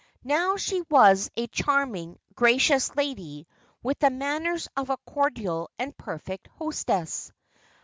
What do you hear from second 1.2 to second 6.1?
a charming, gracious lady with the manners of a cordial and